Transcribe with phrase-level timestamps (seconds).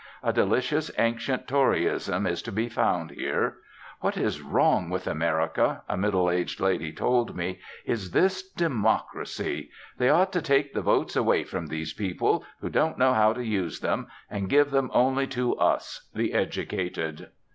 [0.23, 3.57] A delicious ancient Toryism is to be found here.
[3.99, 9.69] "What is wrong with America," a middle aged lady told me, "is this Democracy.
[9.99, 13.45] They ought to take the votes away from these people, who don't know how to
[13.45, 17.29] use them, and give them only to us, the Educated."